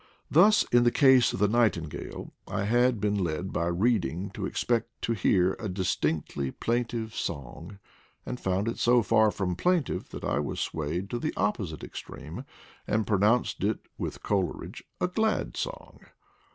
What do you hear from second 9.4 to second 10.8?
plaintive that I was